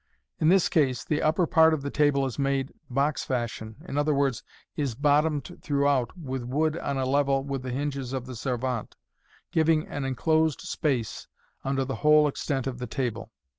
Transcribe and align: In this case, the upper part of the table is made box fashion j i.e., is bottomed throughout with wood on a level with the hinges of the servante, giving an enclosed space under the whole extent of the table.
In 0.39 0.49
this 0.49 0.67
case, 0.67 1.03
the 1.05 1.21
upper 1.21 1.45
part 1.45 1.75
of 1.75 1.83
the 1.83 1.91
table 1.91 2.25
is 2.25 2.39
made 2.39 2.73
box 2.89 3.23
fashion 3.23 3.75
j 3.85 3.95
i.e., 3.95 4.31
is 4.75 4.95
bottomed 4.95 5.59
throughout 5.61 6.17
with 6.17 6.43
wood 6.43 6.75
on 6.79 6.97
a 6.97 7.05
level 7.05 7.43
with 7.43 7.61
the 7.61 7.69
hinges 7.69 8.11
of 8.11 8.25
the 8.25 8.35
servante, 8.35 8.97
giving 9.51 9.87
an 9.87 10.03
enclosed 10.03 10.61
space 10.61 11.27
under 11.63 11.85
the 11.85 11.97
whole 12.01 12.27
extent 12.27 12.65
of 12.65 12.79
the 12.79 12.87
table. 12.87 13.31